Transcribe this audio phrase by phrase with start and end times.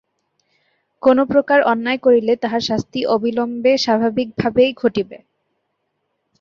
[1.03, 5.17] কোন প্রকার অন্যায় করিলে তাহার শাস্তি অবিলম্বে স্বাভাবিকভাবেই ঘটিবে।